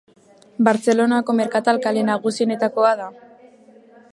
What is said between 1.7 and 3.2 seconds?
kale nagusienetakoa da.